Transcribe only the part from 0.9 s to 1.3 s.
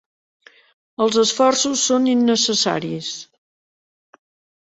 Els